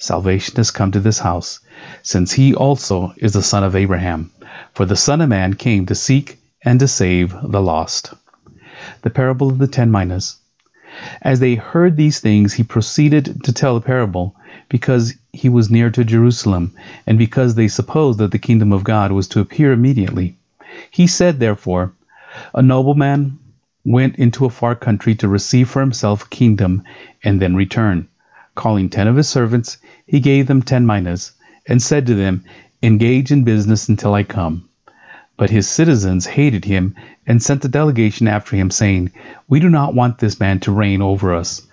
salvation 0.00 0.56
has 0.56 0.70
come 0.70 0.90
to 0.90 1.00
this 1.00 1.20
house, 1.20 1.60
since 2.02 2.32
he 2.32 2.54
also 2.54 3.12
is 3.18 3.34
the 3.34 3.42
son 3.42 3.62
of 3.62 3.76
Abraham. 3.76 4.32
For 4.74 4.84
the 4.84 4.96
Son 4.96 5.20
of 5.20 5.28
Man 5.28 5.54
came 5.54 5.86
to 5.86 5.94
seek 5.94 6.38
and 6.64 6.80
to 6.80 6.88
save 6.88 7.34
the 7.42 7.62
lost. 7.62 8.12
The 9.02 9.10
parable 9.10 9.50
of 9.50 9.58
the 9.58 9.68
ten 9.68 9.90
minas. 9.90 10.36
As 11.22 11.38
they 11.38 11.54
heard 11.54 11.96
these 11.96 12.18
things, 12.18 12.54
he 12.54 12.62
proceeded 12.64 13.44
to 13.44 13.52
tell 13.52 13.74
the 13.74 13.80
parable, 13.80 14.34
because 14.68 15.14
he 15.32 15.48
was 15.48 15.70
near 15.70 15.90
to 15.90 16.04
Jerusalem, 16.04 16.74
and 17.06 17.18
because 17.18 17.54
they 17.54 17.68
supposed 17.68 18.18
that 18.18 18.32
the 18.32 18.38
kingdom 18.38 18.72
of 18.72 18.84
God 18.84 19.12
was 19.12 19.28
to 19.28 19.40
appear 19.40 19.72
immediately. 19.72 20.36
He 20.90 21.06
said, 21.06 21.38
therefore, 21.38 21.92
A 22.54 22.62
nobleman 22.62 23.38
went 23.84 24.16
into 24.16 24.44
a 24.44 24.50
far 24.50 24.74
country 24.74 25.14
to 25.16 25.28
receive 25.28 25.68
for 25.68 25.80
himself 25.80 26.24
a 26.24 26.28
kingdom, 26.28 26.82
and 27.22 27.40
then 27.40 27.54
return. 27.54 28.08
Calling 28.60 28.90
ten 28.90 29.08
of 29.08 29.16
his 29.16 29.26
servants, 29.26 29.78
he 30.04 30.20
gave 30.20 30.46
them 30.46 30.60
ten 30.60 30.84
minas, 30.84 31.32
and 31.66 31.80
said 31.80 32.04
to 32.04 32.14
them, 32.14 32.44
Engage 32.82 33.32
in 33.32 33.42
business 33.42 33.88
until 33.88 34.12
I 34.12 34.22
come. 34.22 34.68
But 35.38 35.48
his 35.48 35.66
citizens 35.66 36.26
hated 36.26 36.66
him, 36.66 36.94
and 37.26 37.42
sent 37.42 37.64
a 37.64 37.68
delegation 37.68 38.28
after 38.28 38.56
him, 38.56 38.70
saying, 38.70 39.12
We 39.48 39.60
do 39.60 39.70
not 39.70 39.94
want 39.94 40.18
this 40.18 40.38
man 40.38 40.60
to 40.60 40.72
reign 40.72 41.00
over 41.00 41.34
us. 41.34 41.66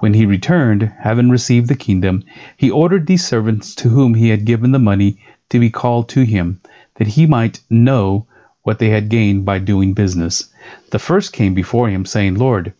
When 0.00 0.12
he 0.12 0.26
returned, 0.26 0.90
having 0.98 1.30
received 1.30 1.68
the 1.68 1.76
kingdom, 1.76 2.24
he 2.56 2.68
ordered 2.68 3.06
these 3.06 3.24
servants 3.24 3.76
to 3.76 3.88
whom 3.90 4.14
he 4.14 4.30
had 4.30 4.44
given 4.44 4.72
the 4.72 4.80
money 4.80 5.18
to 5.50 5.60
be 5.60 5.70
called 5.70 6.08
to 6.08 6.22
him, 6.22 6.60
that 6.96 7.06
he 7.06 7.26
might 7.26 7.60
know 7.70 8.26
what 8.64 8.80
they 8.80 8.88
had 8.88 9.08
gained 9.08 9.44
by 9.44 9.60
doing 9.60 9.94
business. 9.94 10.52
The 10.90 10.98
first 10.98 11.32
came 11.32 11.54
before 11.54 11.90
him, 11.90 12.04
saying, 12.04 12.34
Lord, 12.34 12.72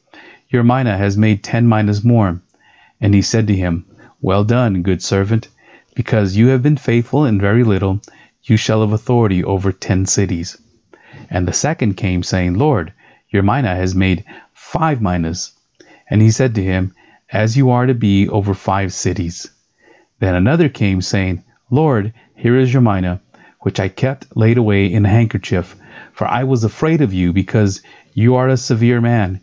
your 0.48 0.64
mina 0.64 0.98
has 0.98 1.16
made 1.16 1.44
ten 1.44 1.68
minas 1.68 2.02
more. 2.02 2.40
And 3.04 3.12
he 3.14 3.20
said 3.20 3.48
to 3.48 3.54
him, 3.54 3.84
well 4.22 4.44
done, 4.44 4.80
good 4.80 5.02
servant. 5.02 5.48
Because 5.94 6.38
you 6.38 6.46
have 6.46 6.62
been 6.62 6.78
faithful 6.78 7.26
in 7.26 7.38
very 7.38 7.62
little, 7.62 8.00
you 8.42 8.56
shall 8.56 8.80
have 8.80 8.92
authority 8.92 9.44
over 9.44 9.72
ten 9.72 10.06
cities. 10.06 10.56
And 11.28 11.46
the 11.46 11.52
second 11.52 11.98
came, 11.98 12.22
saying, 12.22 12.54
Lord, 12.54 12.94
your 13.28 13.42
mina 13.42 13.76
has 13.76 13.94
made 13.94 14.24
five 14.54 15.02
minas. 15.02 15.52
And 16.08 16.22
he 16.22 16.30
said 16.30 16.54
to 16.54 16.62
him, 16.62 16.94
As 17.30 17.58
you 17.58 17.68
are 17.72 17.84
to 17.84 17.92
be 17.92 18.26
over 18.26 18.54
five 18.54 18.94
cities. 18.94 19.50
Then 20.18 20.34
another 20.34 20.70
came, 20.70 21.02
saying, 21.02 21.44
Lord, 21.70 22.14
here 22.34 22.56
is 22.56 22.72
your 22.72 22.80
mina, 22.80 23.20
which 23.60 23.80
I 23.80 23.88
kept 23.88 24.34
laid 24.34 24.56
away 24.56 24.90
in 24.90 25.04
a 25.04 25.10
handkerchief, 25.10 25.76
for 26.14 26.26
I 26.26 26.44
was 26.44 26.64
afraid 26.64 27.02
of 27.02 27.12
you, 27.12 27.34
because 27.34 27.82
you 28.14 28.36
are 28.36 28.48
a 28.48 28.56
severe 28.56 29.02
man. 29.02 29.42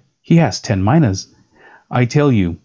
he 0.21 0.37
has 0.37 0.61
ten 0.61 0.83
minas. 0.83 1.33
I 1.89 2.05
tell 2.05 2.31
you 2.31 2.57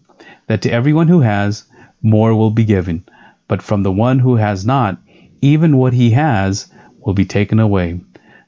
that 0.45 0.61
to 0.61 0.71
everyone 0.71 1.07
who 1.07 1.21
has, 1.21 1.65
more 2.01 2.35
will 2.35 2.51
be 2.51 2.63
given, 2.63 3.03
but 3.47 3.61
from 3.61 3.83
the 3.83 3.91
one 3.91 4.19
who 4.19 4.35
has 4.35 4.65
not, 4.65 5.01
even 5.41 5.77
what 5.77 5.93
he 5.93 6.11
has 6.11 6.71
will 6.99 7.13
be 7.13 7.25
taken 7.25 7.59
away. 7.59 7.99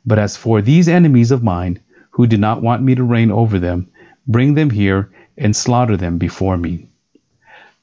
But 0.06 0.20
as 0.20 0.38
for 0.38 0.62
these 0.62 0.88
enemies 0.88 1.32
of 1.32 1.44
mine, 1.44 1.80
who 2.12 2.28
did 2.28 2.40
not 2.40 2.62
want 2.62 2.84
me 2.84 2.96
to 2.96 3.04
reign 3.04 3.32
over 3.32 3.60
them, 3.60 3.90
bring 4.28 4.54
them 4.54 4.70
here 4.70 5.10
and 5.38 5.56
slaughter 5.56 5.98
them 5.98 6.18
before 6.18 6.58
me. 6.58 6.88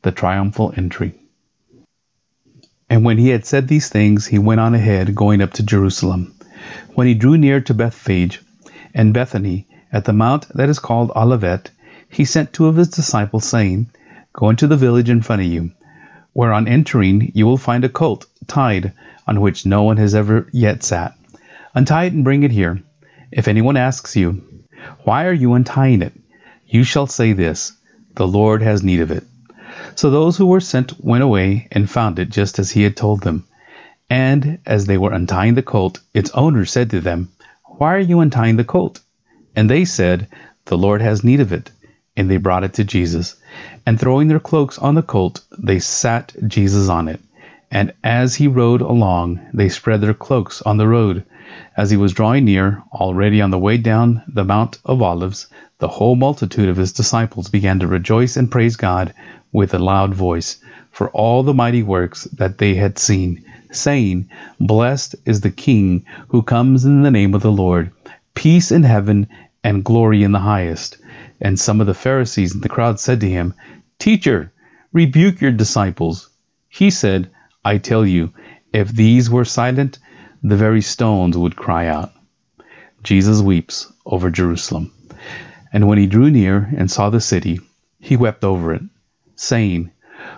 The 0.03 0.13
triumphal 0.13 0.73
entry. 0.77 1.15
And 2.89 3.05
when 3.05 3.19
he 3.19 3.31
had 3.31 3.45
said 3.45 3.67
these 3.67 3.89
things, 3.89 4.27
he 4.27 4.39
went 4.39 4.61
on 4.61 4.75
ahead, 4.75 5.15
going 5.15 5.43
up 5.43 5.55
to 5.55 5.65
Jerusalem. 5.65 6.35
When 6.95 7.07
he 7.07 7.15
drew 7.15 7.37
near 7.37 7.61
to 7.63 7.75
Bethphage 7.75 8.41
and 8.95 9.13
Bethany, 9.13 9.67
at 9.93 10.05
the 10.05 10.13
mount 10.13 10.49
that 10.55 10.69
is 10.69 10.79
called 10.79 11.13
Olivet, 11.15 11.71
he 12.09 12.25
sent 12.25 12.53
two 12.53 12.67
of 12.67 12.77
his 12.77 12.89
disciples, 12.89 13.45
saying, 13.45 13.91
Go 14.33 14.51
into 14.51 14.67
the 14.67 14.77
village 14.77 15.11
in 15.11 15.23
front 15.23 15.43
of 15.43 15.49
you, 15.49 15.73
where 16.33 16.53
on 16.53 16.69
entering 16.69 17.33
you 17.35 17.47
will 17.47 17.57
find 17.57 17.85
a 17.85 17.89
colt 17.89 18.27
tied, 18.47 18.93
on 19.27 19.41
which 19.41 19.67
no 19.67 19.83
one 19.83 19.97
has 19.97 20.15
ever 20.15 20.49
yet 20.53 20.83
sat. 20.83 21.17
Untie 21.75 22.05
it 22.05 22.13
and 22.13 22.25
bring 22.25 22.43
it 22.43 22.51
here. 22.51 22.83
If 23.31 23.49
anyone 23.49 23.77
asks 23.77 24.17
you, 24.17 24.43
Why 25.05 25.27
are 25.27 25.33
you 25.33 25.55
untying 25.55 26.03
it? 26.03 26.13
you 26.67 26.85
shall 26.85 27.07
say 27.07 27.33
this, 27.33 27.73
The 28.15 28.27
Lord 28.27 28.63
has 28.63 28.83
need 28.83 29.01
of 29.01 29.11
it. 29.11 29.25
So 29.95 30.11
those 30.11 30.37
who 30.37 30.47
were 30.47 30.61
sent 30.61 31.03
went 31.05 31.25
away 31.25 31.69
and 31.71 31.89
found 31.89 32.19
it 32.19 32.31
just 32.31 32.59
as 32.59 32.71
he 32.71 32.83
had 32.83 32.97
told 32.97 33.23
them. 33.23 33.45
And 34.09 34.59
as 34.67 34.87
they 34.87 34.99
were 34.99 35.13
untying 35.13 35.55
the 35.55 35.63
colt, 35.63 36.01
its 36.15 36.31
owner 36.31 36.65
said 36.65 36.91
to 36.91 37.01
them, 37.01 37.31
Why 37.65 37.95
are 37.95 38.01
you 38.01 38.21
untying 38.21 38.57
the 38.57 38.65
colt? 38.65 39.01
And 39.57 39.69
they 39.69 39.85
said, 39.85 40.29
The 40.67 40.79
Lord 40.79 41.01
has 41.01 41.25
need 41.25 41.41
of 41.41 41.53
it. 41.53 41.71
And 42.17 42.31
they 42.31 42.37
brought 42.37 42.63
it 42.63 42.75
to 42.75 42.85
Jesus. 42.85 43.35
And 43.85 43.99
throwing 43.99 44.29
their 44.29 44.39
cloaks 44.39 44.79
on 44.79 44.95
the 44.95 45.03
colt, 45.03 45.41
they 45.59 45.81
sat 45.81 46.33
Jesus 46.47 46.89
on 46.89 47.09
it. 47.09 47.21
And 47.71 47.93
as 48.05 48.37
he 48.37 48.47
rode 48.47 48.83
along, 48.83 49.41
they 49.53 49.69
spread 49.69 50.01
their 50.01 50.15
cloaks 50.15 50.63
on 50.63 50.77
the 50.77 50.87
road. 50.87 51.25
As 51.77 51.91
he 51.91 51.97
was 51.97 52.13
drawing 52.13 52.45
near, 52.45 52.83
already 52.93 53.41
on 53.41 53.51
the 53.51 53.59
way 53.59 53.77
down 53.77 54.23
the 54.29 54.45
Mount 54.45 54.79
of 54.85 55.03
Olives, 55.03 55.49
the 55.79 55.89
whole 55.89 56.15
multitude 56.15 56.69
of 56.69 56.77
his 56.77 56.93
disciples 56.93 57.49
began 57.49 57.81
to 57.81 57.87
rejoice 57.87 58.37
and 58.37 58.51
praise 58.51 58.77
God 58.77 59.13
with 59.53 59.75
a 59.75 59.79
loud 59.79 60.15
voice 60.15 60.59
for 60.97 61.11
all 61.11 61.43
the 61.43 61.53
mighty 61.53 61.83
works 61.83 62.25
that 62.25 62.57
they 62.57 62.75
had 62.75 62.99
seen, 62.99 63.45
saying, 63.71 64.31
Blessed 64.59 65.15
is 65.27 65.43
the 65.43 65.51
King 65.51 66.07
who 66.29 66.41
comes 66.41 66.87
in 66.87 67.03
the 67.03 67.11
name 67.11 67.35
of 67.35 67.43
the 67.43 67.53
Lord, 67.53 67.91
peace 68.35 68.73
in 68.73 68.83
heaven 68.83 69.29
and 69.67 69.83
glory 69.83 70.23
in 70.23 70.31
the 70.31 70.39
highest. 70.39 70.97
And 71.41 71.59
some 71.59 71.81
of 71.81 71.89
the 71.89 72.03
Pharisees 72.07 72.55
in 72.55 72.61
the 72.61 72.69
crowd 72.69 73.01
said 73.01 73.19
to 73.21 73.29
him, 73.29 73.53
Teacher, 73.99 74.53
rebuke 74.93 75.41
your 75.41 75.51
disciples. 75.51 76.31
He 76.69 76.91
said, 76.91 77.31
I 77.65 77.79
tell 77.79 78.07
you, 78.07 78.33
if 78.73 78.93
these 78.93 79.29
were 79.29 79.45
silent, 79.45 79.99
the 80.41 80.57
very 80.57 80.83
stones 80.83 81.37
would 81.37 81.57
cry 81.57 81.89
out. 81.89 82.13
Jesus 83.03 83.41
weeps 83.41 83.93
over 84.05 84.31
Jerusalem. 84.31 84.93
And 85.73 85.89
when 85.89 85.99
he 85.99 86.07
drew 86.07 86.31
near 86.31 86.71
and 86.77 86.89
saw 86.89 87.11
the 87.11 87.21
city, 87.21 87.59
he 87.99 88.17
wept 88.17 88.45
over 88.45 88.73
it, 88.73 88.83
saying, 89.35 89.91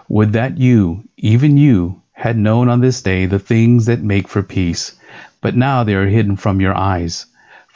Would 0.08 0.32
that 0.32 0.56
you, 0.56 1.04
even 1.18 1.58
you, 1.58 2.00
had 2.12 2.38
known 2.38 2.70
on 2.70 2.80
this 2.80 3.02
day 3.02 3.26
the 3.26 3.38
things 3.38 3.84
that 3.86 4.00
make 4.00 4.26
for 4.26 4.42
peace, 4.42 4.98
but 5.42 5.54
now 5.54 5.84
they 5.84 5.94
are 5.94 6.06
hidden 6.06 6.36
from 6.36 6.62
your 6.62 6.74
eyes. 6.74 7.26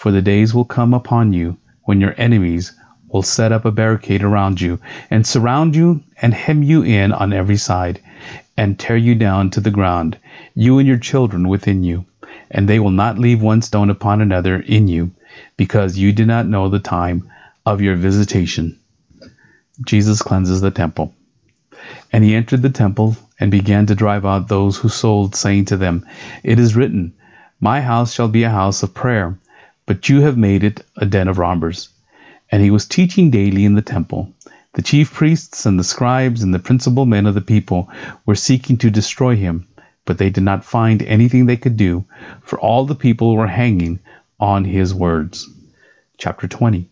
For 0.03 0.11
the 0.11 0.21
days 0.21 0.53
will 0.53 0.65
come 0.65 0.95
upon 0.95 1.33
you 1.33 1.59
when 1.85 2.01
your 2.01 2.13
enemies 2.19 2.73
will 3.07 3.23
set 3.23 3.53
up 3.53 3.65
a 3.65 3.71
barricade 3.71 4.25
around 4.25 4.61
you 4.61 4.81
and 5.13 5.25
surround 5.25 5.77
you 5.77 6.03
and 6.21 6.35
hem 6.35 6.65
you 6.65 6.83
in 6.83 7.13
on 7.13 7.33
every 7.33 7.57
side, 7.57 8.01
and 8.57 8.77
tear 8.77 8.97
you 8.97 9.15
down 9.15 9.51
to 9.51 9.61
the 9.61 9.71
ground, 9.71 10.19
you 10.57 10.81
and 10.81 10.89
your 10.89 10.99
children 10.99 11.47
within 11.47 11.85
you, 11.85 12.05
and 12.51 12.69
they 12.69 12.81
will 12.81 12.91
not 12.91 13.17
leave 13.17 13.41
one 13.41 13.63
stone 13.63 13.91
upon 13.91 14.21
another 14.21 14.57
in 14.57 14.89
you, 14.89 15.13
because 15.57 15.97
you 15.97 16.13
did 16.13 16.27
not 16.27 16.49
know 16.49 16.69
the 16.69 16.81
time 16.81 17.31
of 17.65 17.81
your 17.81 17.95
visitation. 17.95 18.77
Jesus 19.87 20.21
cleanses 20.21 20.61
the 20.61 20.73
temple. 20.73 21.15
And 22.13 22.25
he 22.25 22.35
entered 22.35 22.63
the 22.63 22.71
temple 22.71 23.17
and 23.39 23.53
began 23.53 23.87
to 23.87 23.95
drive 23.95 24.27
out 24.27 24.49
those 24.49 24.79
who 24.79 24.89
sold, 24.89 25.37
saying 25.37 25.67
to 25.67 25.77
them, 25.77 26.05
It 26.43 26.59
is 26.59 26.75
written, 26.75 27.13
My 27.61 27.81
house 27.81 28.13
shall 28.13 28.27
be 28.27 28.43
a 28.43 28.51
house 28.51 28.83
of 28.83 28.95
prayer, 28.95 29.39
but 29.93 30.09
you 30.09 30.23
have 30.23 30.39
made 30.39 30.65
it 30.65 30.87
a 30.97 31.05
den 31.05 31.29
of 31.29 31.37
robbers. 31.37 31.91
And 32.51 32.63
he 32.63 32.71
was 32.71 32.87
teaching 32.87 33.31
daily 33.31 33.67
in 33.67 33.75
the 33.75 33.83
temple. 33.83 34.33
The 34.73 34.81
chief 34.81 35.13
priests 35.13 35.67
and 35.67 35.79
the 35.79 35.85
scribes 35.85 36.43
and 36.43 36.55
the 36.55 36.59
principal 36.59 37.05
men 37.05 37.27
of 37.27 37.35
the 37.35 37.43
people 37.43 37.91
were 38.25 38.35
seeking 38.35 38.79
to 38.79 38.91
destroy 38.91 39.37
him, 39.37 39.69
but 40.07 40.17
they 40.17 40.31
did 40.31 40.45
not 40.45 40.65
find 40.65 41.03
anything 41.03 41.45
they 41.45 41.59
could 41.59 41.77
do, 41.77 42.07
for 42.41 42.59
all 42.59 42.87
the 42.87 42.95
people 42.95 43.37
were 43.37 43.47
hanging 43.47 43.99
on 44.41 44.65
his 44.65 44.95
words. 44.95 45.47
Chapter 46.17 46.49
20 46.49 46.89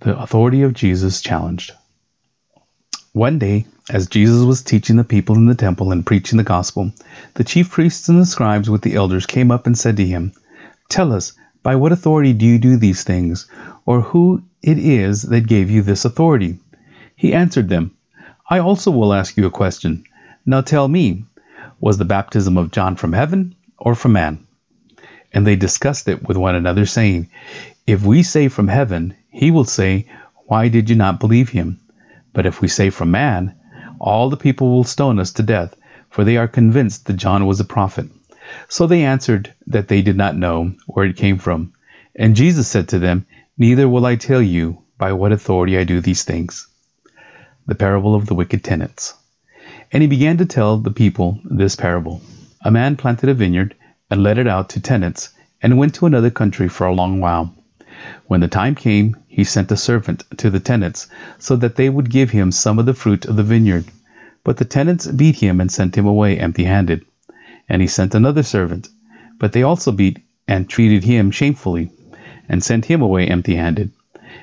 The 0.00 0.18
authority 0.18 0.62
of 0.62 0.72
Jesus 0.72 1.20
challenged. 1.20 1.72
One 3.12 3.38
day, 3.38 3.66
as 3.90 4.06
Jesus 4.06 4.42
was 4.42 4.62
teaching 4.62 4.96
the 4.96 5.04
people 5.04 5.36
in 5.36 5.44
the 5.44 5.54
temple 5.54 5.92
and 5.92 6.06
preaching 6.06 6.38
the 6.38 6.44
gospel, 6.44 6.92
the 7.34 7.44
chief 7.44 7.70
priests 7.70 8.08
and 8.08 8.18
the 8.18 8.24
scribes 8.24 8.70
with 8.70 8.80
the 8.80 8.94
elders 8.94 9.26
came 9.26 9.50
up 9.50 9.66
and 9.66 9.76
said 9.76 9.98
to 9.98 10.06
him, 10.06 10.32
Tell 10.88 11.12
us, 11.12 11.34
by 11.62 11.76
what 11.76 11.92
authority 11.92 12.32
do 12.32 12.44
you 12.44 12.58
do 12.58 12.76
these 12.76 13.04
things, 13.04 13.46
or 13.86 14.00
who 14.00 14.42
it 14.62 14.78
is 14.78 15.22
that 15.22 15.46
gave 15.46 15.70
you 15.70 15.82
this 15.82 16.04
authority? 16.04 16.58
He 17.14 17.34
answered 17.34 17.68
them, 17.68 17.92
I 18.50 18.58
also 18.58 18.90
will 18.90 19.14
ask 19.14 19.36
you 19.36 19.46
a 19.46 19.50
question. 19.50 20.04
Now 20.44 20.60
tell 20.60 20.88
me, 20.88 21.24
was 21.80 21.98
the 21.98 22.04
baptism 22.04 22.58
of 22.58 22.72
John 22.72 22.96
from 22.96 23.12
heaven 23.12 23.54
or 23.78 23.94
from 23.94 24.12
man? 24.12 24.46
And 25.32 25.46
they 25.46 25.56
discussed 25.56 26.08
it 26.08 26.26
with 26.26 26.36
one 26.36 26.54
another, 26.54 26.84
saying, 26.84 27.28
If 27.86 28.04
we 28.04 28.22
say 28.22 28.48
from 28.48 28.68
heaven, 28.68 29.14
he 29.30 29.50
will 29.50 29.64
say, 29.64 30.06
Why 30.46 30.68
did 30.68 30.90
you 30.90 30.96
not 30.96 31.20
believe 31.20 31.48
him? 31.48 31.80
But 32.32 32.46
if 32.46 32.60
we 32.60 32.68
say 32.68 32.90
from 32.90 33.10
man, 33.10 33.54
all 33.98 34.30
the 34.30 34.36
people 34.36 34.70
will 34.70 34.84
stone 34.84 35.18
us 35.18 35.32
to 35.34 35.42
death, 35.42 35.76
for 36.10 36.24
they 36.24 36.36
are 36.36 36.48
convinced 36.48 37.06
that 37.06 37.14
John 37.14 37.46
was 37.46 37.60
a 37.60 37.64
prophet. 37.64 38.08
So 38.68 38.86
they 38.86 39.04
answered 39.04 39.52
that 39.66 39.88
they 39.88 40.02
did 40.02 40.16
not 40.16 40.36
know 40.36 40.72
where 40.86 41.06
it 41.06 41.16
came 41.16 41.38
from. 41.38 41.72
And 42.14 42.36
Jesus 42.36 42.68
said 42.68 42.88
to 42.88 42.98
them, 42.98 43.26
Neither 43.56 43.88
will 43.88 44.06
I 44.06 44.16
tell 44.16 44.42
you 44.42 44.82
by 44.98 45.12
what 45.12 45.32
authority 45.32 45.78
I 45.78 45.84
do 45.84 46.00
these 46.00 46.24
things 46.24 46.68
the 47.66 47.74
parable 47.74 48.14
of 48.14 48.26
the 48.26 48.34
wicked 48.34 48.64
tenants. 48.64 49.14
And 49.92 50.02
he 50.02 50.08
began 50.08 50.38
to 50.38 50.46
tell 50.46 50.78
the 50.78 50.90
people 50.90 51.38
this 51.44 51.76
parable. 51.76 52.20
A 52.64 52.70
man 52.70 52.96
planted 52.96 53.28
a 53.28 53.34
vineyard 53.34 53.74
and 54.10 54.22
let 54.22 54.38
it 54.38 54.46
out 54.46 54.70
to 54.70 54.80
tenants 54.80 55.30
and 55.62 55.78
went 55.78 55.94
to 55.94 56.06
another 56.06 56.30
country 56.30 56.68
for 56.68 56.86
a 56.86 56.94
long 56.94 57.20
while. 57.20 57.54
When 58.26 58.40
the 58.40 58.48
time 58.48 58.74
came, 58.74 59.16
he 59.28 59.44
sent 59.44 59.70
a 59.70 59.76
servant 59.76 60.24
to 60.38 60.50
the 60.50 60.60
tenants 60.60 61.08
so 61.38 61.56
that 61.56 61.76
they 61.76 61.88
would 61.88 62.10
give 62.10 62.30
him 62.30 62.50
some 62.50 62.78
of 62.78 62.86
the 62.86 62.94
fruit 62.94 63.26
of 63.26 63.36
the 63.36 63.42
vineyard. 63.42 63.84
But 64.44 64.56
the 64.56 64.64
tenants 64.64 65.06
beat 65.06 65.36
him 65.36 65.60
and 65.60 65.70
sent 65.70 65.96
him 65.96 66.06
away 66.06 66.38
empty 66.38 66.64
handed. 66.64 67.04
And 67.68 67.82
he 67.82 67.88
sent 67.88 68.14
another 68.14 68.42
servant, 68.42 68.88
but 69.38 69.52
they 69.52 69.62
also 69.62 69.92
beat 69.92 70.18
and 70.48 70.68
treated 70.68 71.04
him 71.04 71.30
shamefully, 71.30 71.90
and 72.48 72.62
sent 72.62 72.86
him 72.86 73.02
away 73.02 73.26
empty 73.26 73.56
handed. 73.56 73.92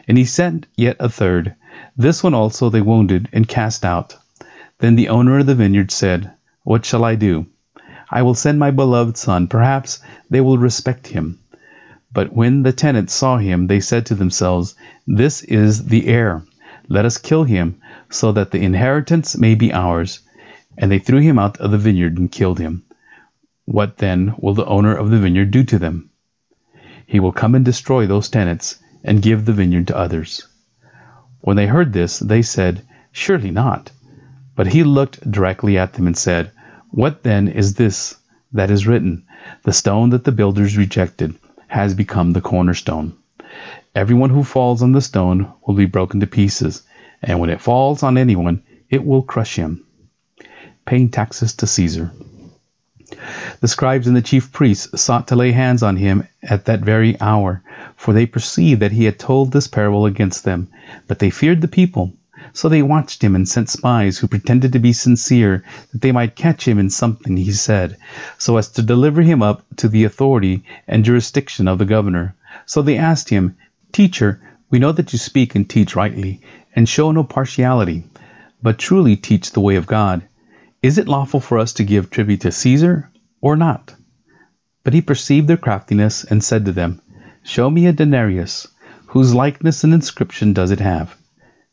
And 0.08 0.18
he 0.18 0.26
sent 0.26 0.68
yet 0.76 0.98
a 1.00 1.10
third, 1.10 1.56
this 1.96 2.24
one 2.24 2.34
also 2.34 2.70
they 2.70 2.82
wounded 2.82 3.30
and 3.34 3.48
cast 3.48 3.84
out. 3.84 4.16
Then 4.80 4.96
the 4.96 5.10
owner 5.10 5.40
of 5.40 5.46
the 5.46 5.56
vineyard 5.56 5.92
said, 5.92 6.32
What 6.64 6.86
shall 6.86 7.04
I 7.04 7.16
do? 7.16 7.46
I 8.10 8.22
will 8.22 8.36
send 8.36 8.58
my 8.58 8.72
beloved 8.72 9.18
son. 9.18 9.48
Perhaps 9.48 10.00
they 10.30 10.42
will 10.42 10.58
respect 10.58 11.08
him. 11.08 11.40
But 12.14 12.34
when 12.34 12.64
the 12.64 12.72
tenants 12.72 13.14
saw 13.14 13.38
him, 13.38 13.68
they 13.68 13.80
said 13.80 14.06
to 14.08 14.16
themselves, 14.16 14.76
This 15.06 15.42
is 15.42 15.86
the 15.86 16.08
heir. 16.08 16.44
Let 16.88 17.06
us 17.06 17.18
kill 17.18 17.44
him, 17.44 17.76
so 18.10 18.32
that 18.32 18.52
the 18.52 18.62
inheritance 18.62 19.38
may 19.38 19.56
be 19.56 19.74
ours. 19.74 20.20
And 20.78 20.90
they 20.90 21.00
threw 21.00 21.20
him 21.20 21.38
out 21.38 21.58
of 21.58 21.72
the 21.72 21.78
vineyard 21.78 22.18
and 22.18 22.32
killed 22.32 22.60
him. 22.60 22.84
What 23.72 23.98
then 23.98 24.34
will 24.40 24.56
the 24.56 24.66
owner 24.66 24.96
of 24.96 25.12
the 25.12 25.20
vineyard 25.20 25.52
do 25.52 25.64
to 25.66 25.78
them? 25.78 26.10
He 27.06 27.20
will 27.20 27.32
come 27.32 27.54
and 27.54 27.64
destroy 27.64 28.08
those 28.08 28.28
tenants 28.28 28.80
and 29.04 29.22
give 29.22 29.46
the 29.46 29.54
vineyard 29.54 29.86
to 29.90 29.96
others. 29.96 30.48
When 31.42 31.56
they 31.56 31.68
heard 31.68 31.94
this, 31.94 32.18
they 32.18 32.42
said, 32.42 32.82
Surely 33.12 33.52
not. 33.52 33.92
But 34.56 34.66
he 34.66 34.84
looked 34.84 35.30
directly 35.30 35.78
at 35.78 35.94
them 35.94 36.08
and 36.08 36.18
said, 36.18 36.50
What 36.90 37.22
then 37.22 37.48
is 37.48 37.76
this 37.76 38.16
that 38.54 38.72
is 38.72 38.88
written? 38.88 39.26
The 39.62 39.72
stone 39.72 40.10
that 40.10 40.24
the 40.24 40.32
builders 40.32 40.76
rejected 40.76 41.36
has 41.68 41.94
become 41.94 42.34
the 42.34 42.42
cornerstone. 42.42 43.14
Everyone 43.94 44.32
who 44.32 44.44
falls 44.44 44.82
on 44.82 44.94
the 44.94 45.02
stone 45.02 45.48
will 45.68 45.76
be 45.76 45.86
broken 45.86 46.22
to 46.22 46.26
pieces, 46.26 46.82
and 47.22 47.40
when 47.40 47.52
it 47.52 47.62
falls 47.62 48.02
on 48.02 48.18
anyone, 48.18 48.64
it 48.90 49.06
will 49.06 49.22
crush 49.22 49.58
him. 49.58 49.86
Paying 50.88 51.10
taxes 51.10 51.54
to 51.58 51.68
Caesar. 51.68 52.12
The 53.62 53.68
scribes 53.68 54.08
and 54.08 54.16
the 54.16 54.22
chief 54.22 54.54
priests 54.54 55.02
sought 55.02 55.28
to 55.28 55.36
lay 55.36 55.52
hands 55.52 55.84
on 55.84 55.98
him 55.98 56.26
at 56.42 56.64
that 56.66 56.80
very 56.80 57.20
hour, 57.20 57.62
for 57.98 58.14
they 58.14 58.26
perceived 58.26 58.82
that 58.82 58.94
he 58.94 59.04
had 59.04 59.20
told 59.20 59.52
this 59.52 59.68
parable 59.68 60.06
against 60.06 60.46
them. 60.46 60.70
But 61.08 61.20
they 61.20 61.30
feared 61.30 61.60
the 61.60 61.68
people. 61.68 62.14
So 62.54 62.70
they 62.70 62.82
watched 62.82 63.22
him 63.22 63.36
and 63.36 63.50
sent 63.50 63.70
spies 63.70 64.18
who 64.18 64.30
pretended 64.30 64.72
to 64.72 64.80
be 64.80 64.94
sincere, 64.94 65.66
that 65.92 66.00
they 66.00 66.14
might 66.14 66.38
catch 66.38 66.66
him 66.66 66.80
in 66.80 66.90
something 66.90 67.36
he 67.36 67.52
said, 67.52 67.98
so 68.38 68.56
as 68.56 68.70
to 68.70 68.82
deliver 68.82 69.22
him 69.22 69.42
up 69.42 69.66
to 69.76 69.90
the 69.90 70.06
authority 70.06 70.64
and 70.88 71.04
jurisdiction 71.04 71.68
of 71.68 71.80
the 71.80 71.86
governor. 71.86 72.36
So 72.66 72.82
they 72.82 72.98
asked 72.98 73.28
him, 73.28 73.58
Teacher, 73.92 74.40
we 74.70 74.80
know 74.80 74.94
that 74.94 75.12
you 75.12 75.20
speak 75.20 75.54
and 75.54 75.70
teach 75.70 75.98
rightly, 75.98 76.40
and 76.78 76.88
show 76.88 77.12
no 77.12 77.26
partiality, 77.26 78.06
but 78.64 78.78
truly 78.78 79.18
teach 79.18 79.52
the 79.52 79.60
way 79.60 79.76
of 79.76 79.86
God. 79.86 80.22
Is 80.82 80.98
it 80.98 81.10
lawful 81.10 81.42
for 81.42 81.60
us 81.60 81.74
to 81.74 81.84
give 81.84 82.10
tribute 82.10 82.40
to 82.42 82.54
Caesar 82.54 83.10
or 83.42 83.56
not? 83.56 83.96
But 84.84 84.94
he 84.94 85.02
perceived 85.02 85.48
their 85.48 85.58
craftiness 85.58 86.24
and 86.24 86.44
said 86.44 86.66
to 86.66 86.72
them, 86.72 87.02
Show 87.44 87.70
me 87.70 87.86
a 87.86 87.94
denarius. 87.94 88.68
Whose 89.08 89.34
likeness 89.34 89.84
and 89.84 89.94
inscription 89.94 90.54
does 90.54 90.72
it 90.72 90.80
have? 90.80 91.16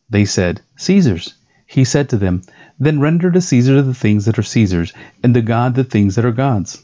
They 0.08 0.24
said, 0.24 0.62
Caesar's. 0.76 1.34
He 1.66 1.84
said 1.84 2.08
to 2.10 2.16
them, 2.16 2.42
Then 2.78 3.00
render 3.00 3.30
to 3.30 3.40
Caesar 3.40 3.82
the 3.82 3.94
things 3.94 4.24
that 4.24 4.38
are 4.38 4.42
Caesar's, 4.42 4.92
and 5.22 5.34
to 5.34 5.42
God 5.42 5.74
the 5.74 5.84
things 5.84 6.14
that 6.14 6.24
are 6.24 6.32
God's. 6.32 6.82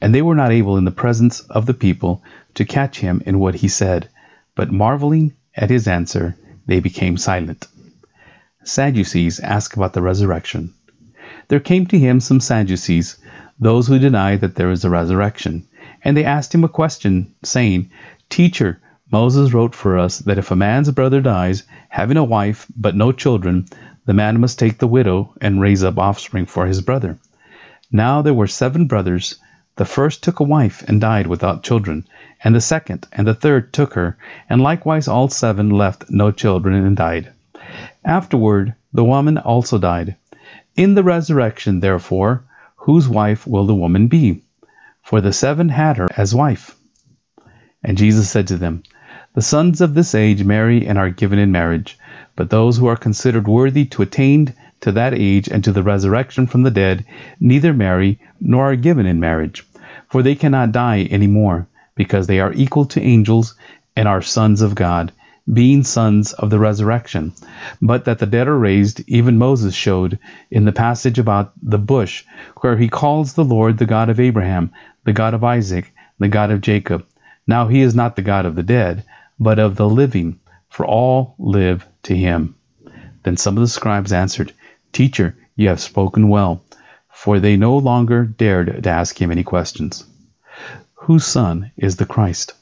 And 0.00 0.14
they 0.14 0.22
were 0.22 0.34
not 0.34 0.50
able 0.50 0.76
in 0.76 0.84
the 0.84 0.90
presence 0.90 1.40
of 1.40 1.66
the 1.66 1.74
people 1.74 2.22
to 2.54 2.64
catch 2.64 3.00
him 3.00 3.22
in 3.24 3.38
what 3.38 3.54
he 3.54 3.68
said, 3.68 4.08
but 4.54 4.72
marveling 4.72 5.34
at 5.54 5.70
his 5.70 5.86
answer, 5.86 6.36
they 6.66 6.80
became 6.80 7.16
silent. 7.16 7.66
Sadducees 8.64 9.40
ask 9.40 9.76
about 9.76 9.92
the 9.92 10.02
resurrection. 10.02 10.74
There 11.48 11.60
came 11.60 11.86
to 11.86 11.98
him 11.98 12.20
some 12.20 12.40
Sadducees, 12.40 13.16
those 13.60 13.86
who 13.86 13.98
deny 13.98 14.36
that 14.36 14.54
there 14.54 14.70
is 14.70 14.84
a 14.84 14.90
resurrection. 14.90 15.66
And 16.02 16.16
they 16.16 16.24
asked 16.24 16.54
him 16.54 16.64
a 16.64 16.68
question, 16.68 17.34
saying, 17.42 17.90
Teacher, 18.30 18.80
Moses 19.12 19.52
wrote 19.52 19.74
for 19.74 19.98
us 19.98 20.18
that 20.20 20.38
if 20.38 20.50
a 20.50 20.56
man's 20.56 20.90
brother 20.90 21.20
dies, 21.20 21.64
having 21.90 22.16
a 22.16 22.24
wife 22.24 22.66
but 22.76 22.96
no 22.96 23.12
children, 23.12 23.66
the 24.06 24.14
man 24.14 24.40
must 24.40 24.58
take 24.58 24.78
the 24.78 24.88
widow 24.88 25.34
and 25.40 25.60
raise 25.60 25.84
up 25.84 25.98
offspring 25.98 26.46
for 26.46 26.66
his 26.66 26.80
brother. 26.80 27.18
Now 27.92 28.22
there 28.22 28.34
were 28.34 28.46
seven 28.46 28.86
brothers. 28.86 29.36
The 29.76 29.84
first 29.84 30.22
took 30.22 30.40
a 30.40 30.44
wife 30.44 30.82
and 30.88 31.00
died 31.00 31.26
without 31.26 31.62
children, 31.62 32.06
and 32.42 32.54
the 32.54 32.60
second 32.60 33.06
and 33.12 33.26
the 33.26 33.34
third 33.34 33.72
took 33.72 33.94
her, 33.94 34.16
and 34.48 34.62
likewise 34.62 35.08
all 35.08 35.28
seven 35.28 35.70
left 35.70 36.08
no 36.08 36.30
children 36.30 36.74
and 36.74 36.96
died. 36.96 37.32
Afterward 38.04 38.74
the 38.92 39.04
woman 39.04 39.38
also 39.38 39.76
died. 39.78 40.16
In 40.76 40.94
the 40.94 41.02
resurrection, 41.02 41.80
therefore, 41.80 42.44
whose 42.80 43.08
wife 43.08 43.46
will 43.46 43.66
the 43.66 43.74
woman 43.74 44.08
be? 44.08 44.42
For 45.02 45.20
the 45.20 45.32
seven 45.32 45.68
had 45.68 45.98
her 45.98 46.08
as 46.16 46.34
wife. 46.34 46.74
And 47.82 47.98
Jesus 47.98 48.30
said 48.30 48.46
to 48.48 48.56
them, 48.56 48.82
The 49.34 49.42
sons 49.42 49.80
of 49.80 49.94
this 49.94 50.14
age 50.14 50.44
marry 50.44 50.86
and 50.86 50.98
are 50.98 51.10
given 51.10 51.38
in 51.38 51.52
marriage, 51.52 51.98
but 52.36 52.48
those 52.48 52.78
who 52.78 52.86
are 52.86 52.96
considered 52.96 53.46
worthy 53.46 53.84
to 53.86 54.02
attain 54.02 54.54
to 54.80 54.92
that 54.92 55.12
age 55.12 55.46
and 55.48 55.62
to 55.64 55.72
the 55.72 55.82
resurrection 55.82 56.46
from 56.46 56.62
the 56.62 56.70
dead 56.70 57.04
neither 57.38 57.74
marry 57.74 58.18
nor 58.40 58.72
are 58.72 58.76
given 58.76 59.04
in 59.04 59.20
marriage, 59.20 59.66
for 60.08 60.22
they 60.22 60.34
cannot 60.34 60.72
die 60.72 61.02
any 61.10 61.26
more, 61.26 61.66
because 61.94 62.26
they 62.26 62.40
are 62.40 62.52
equal 62.54 62.86
to 62.86 63.02
angels 63.02 63.54
and 63.94 64.08
are 64.08 64.22
sons 64.22 64.62
of 64.62 64.74
God 64.74 65.12
being 65.52 65.82
sons 65.84 66.32
of 66.32 66.50
the 66.50 66.58
resurrection. 66.58 67.32
But 67.82 68.04
that 68.04 68.18
the 68.18 68.26
dead 68.26 68.48
are 68.48 68.58
raised, 68.58 69.02
even 69.08 69.38
Moses 69.38 69.74
showed 69.74 70.18
in 70.50 70.64
the 70.64 70.72
passage 70.72 71.18
about 71.18 71.52
the 71.62 71.78
bush, 71.78 72.24
where 72.60 72.76
he 72.76 72.88
calls 72.88 73.32
the 73.32 73.44
Lord 73.44 73.78
the 73.78 73.86
God 73.86 74.10
of 74.10 74.20
Abraham, 74.20 74.72
the 75.04 75.12
God 75.12 75.34
of 75.34 75.44
Isaac, 75.44 75.92
the 76.18 76.28
God 76.28 76.50
of 76.50 76.60
Jacob. 76.60 77.06
Now 77.46 77.68
he 77.68 77.80
is 77.80 77.94
not 77.94 78.16
the 78.16 78.22
God 78.22 78.46
of 78.46 78.54
the 78.54 78.62
dead, 78.62 79.04
but 79.38 79.58
of 79.58 79.76
the 79.76 79.88
living, 79.88 80.38
for 80.68 80.86
all 80.86 81.34
live 81.38 81.86
to 82.04 82.16
him. 82.16 82.54
Then 83.22 83.36
some 83.36 83.56
of 83.56 83.62
the 83.62 83.68
scribes 83.68 84.12
answered, 84.12 84.52
Teacher, 84.92 85.36
you 85.56 85.68
have 85.68 85.80
spoken 85.80 86.28
well. 86.28 86.62
for 87.20 87.38
they 87.38 87.54
no 87.56 87.76
longer 87.76 88.24
dared 88.24 88.82
to 88.82 88.90
ask 88.90 89.20
him 89.20 89.30
any 89.30 89.42
questions. 89.42 90.06
Whose 90.94 91.26
son 91.26 91.70
is 91.76 91.96
the 91.96 92.06
Christ? 92.06 92.54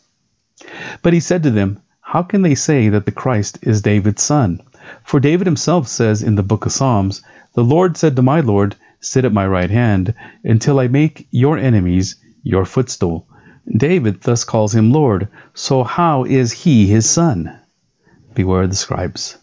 But 1.01 1.13
he 1.13 1.21
said 1.21 1.45
to 1.45 1.51
them, 1.53 1.81
How 2.13 2.23
can 2.23 2.41
they 2.41 2.55
say 2.55 2.89
that 2.89 3.05
the 3.05 3.13
Christ 3.13 3.59
is 3.61 3.83
David's 3.83 4.23
son? 4.23 4.63
For 5.05 5.21
David 5.21 5.47
himself 5.47 5.89
says 5.89 6.23
in 6.23 6.37
the 6.37 6.43
book 6.43 6.65
of 6.65 6.73
Psalms, 6.73 7.21
The 7.53 7.63
Lord 7.63 7.99
said 7.99 8.17
to 8.17 8.23
my 8.23 8.41
Lord, 8.41 8.77
Sit 8.99 9.27
at 9.27 9.33
my 9.35 9.47
right 9.47 9.69
hand, 9.69 10.15
until 10.43 10.81
I 10.81 10.89
make 10.89 11.29
your 11.31 11.59
enemies 11.59 12.17
your 12.43 12.65
footstool. 12.65 13.27
David 13.71 14.23
thus 14.23 14.45
calls 14.45 14.75
him 14.75 14.91
Lord, 14.91 15.29
so 15.53 15.85
how 15.85 16.25
is 16.25 16.51
he 16.51 16.87
his 16.87 17.05
son? 17.11 17.55
Beware 18.35 18.67
the 18.67 18.75
scribes. 18.75 19.37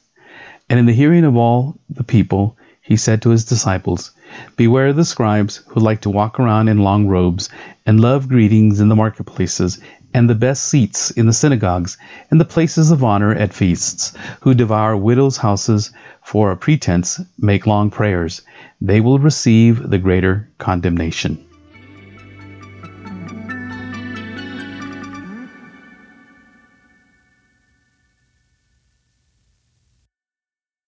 And 0.67 0.79
in 0.79 0.87
the 0.87 0.99
hearing 1.01 1.23
of 1.23 1.37
all 1.37 1.77
the 1.91 2.03
people, 2.03 2.57
he 2.81 2.97
said 2.97 3.21
to 3.21 3.29
his 3.29 3.45
disciples, 3.45 4.09
Beware 4.57 4.91
the 4.91 5.05
scribes 5.05 5.57
who 5.67 5.81
like 5.81 6.01
to 6.01 6.09
walk 6.09 6.39
around 6.39 6.67
in 6.69 6.79
long 6.79 7.05
robes, 7.05 7.47
and 7.85 7.99
love 7.99 8.27
greetings 8.27 8.79
in 8.79 8.89
the 8.89 8.95
marketplaces, 8.95 9.79
and 10.15 10.29
the 10.29 10.33
best 10.33 10.63
seats 10.63 11.11
in 11.11 11.25
the 11.25 11.33
synagogues, 11.33 11.97
and 12.31 12.39
the 12.39 12.45
places 12.45 12.89
of 12.89 13.03
honor 13.03 13.33
at 13.35 13.53
feasts, 13.53 14.13
who 14.39 14.53
devour 14.53 14.95
widows' 14.95 15.35
houses 15.35 15.91
for 16.21 16.51
a 16.51 16.55
pretense, 16.55 17.19
make 17.37 17.67
long 17.67 17.89
prayers. 17.91 18.41
They 18.79 19.01
will 19.01 19.19
receive 19.19 19.89
the 19.89 19.97
greater 19.97 20.47
condemnation. 20.57 21.44